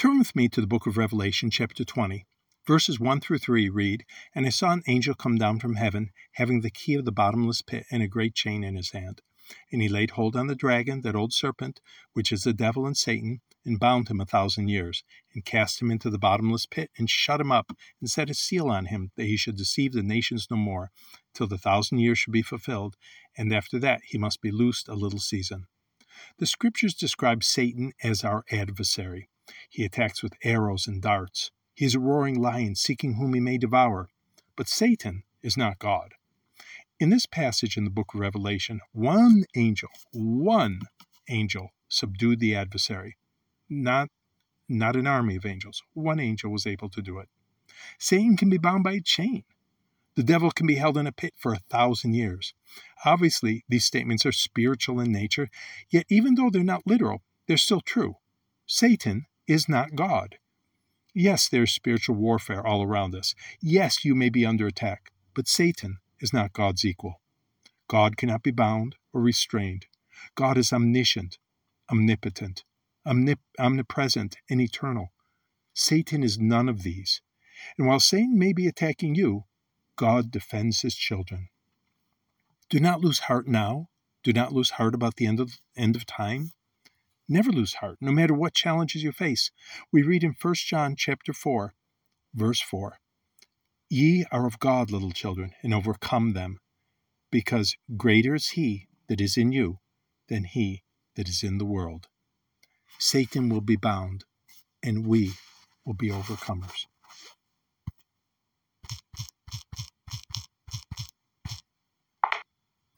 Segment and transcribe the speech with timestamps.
[0.00, 2.24] Turn with me to the book of Revelation, chapter 20.
[2.66, 6.62] Verses 1 through 3 read And I saw an angel come down from heaven, having
[6.62, 9.20] the key of the bottomless pit and a great chain in his hand.
[9.70, 11.82] And he laid hold on the dragon, that old serpent,
[12.14, 15.90] which is the devil and Satan, and bound him a thousand years, and cast him
[15.90, 19.26] into the bottomless pit, and shut him up, and set a seal on him, that
[19.26, 20.92] he should deceive the nations no more,
[21.34, 22.96] till the thousand years should be fulfilled,
[23.36, 25.66] and after that he must be loosed a little season.
[26.38, 29.28] The scriptures describe Satan as our adversary.
[29.68, 31.50] He attacks with arrows and darts.
[31.74, 34.08] He is a roaring lion seeking whom he may devour.
[34.56, 36.14] But Satan is not God.
[36.98, 40.80] In this passage in the book of Revelation, one angel, one
[41.30, 43.16] angel subdued the adversary.
[43.68, 44.10] Not,
[44.68, 45.82] not an army of angels.
[45.94, 47.28] One angel was able to do it.
[47.98, 49.44] Satan can be bound by a chain.
[50.16, 52.52] The devil can be held in a pit for a thousand years.
[53.04, 55.48] Obviously, these statements are spiritual in nature,
[55.88, 58.16] yet even though they're not literal, they're still true.
[58.66, 60.36] Satan is not God.
[61.12, 63.34] Yes, there's spiritual warfare all around us.
[63.60, 67.20] Yes, you may be under attack, but Satan is not God's equal.
[67.88, 69.86] God cannot be bound or restrained.
[70.36, 71.38] God is omniscient,
[71.90, 72.62] omnipotent,
[73.04, 75.12] omnip- omnipresent, and eternal.
[75.74, 77.20] Satan is none of these.
[77.76, 79.46] And while Satan may be attacking you,
[79.96, 81.48] God defends his children.
[82.68, 83.88] Do not lose heart now.
[84.22, 86.52] Do not lose heart about the end of end of time.
[87.32, 89.52] Never lose heart, no matter what challenges you face.
[89.92, 91.72] We read in 1 John chapter 4,
[92.34, 92.98] verse 4.
[93.88, 96.58] Ye are of God, little children, and overcome them,
[97.30, 99.78] because greater is he that is in you
[100.28, 100.82] than he
[101.14, 102.08] that is in the world.
[102.98, 104.24] Satan will be bound,
[104.82, 105.34] and we
[105.86, 106.86] will be overcomers.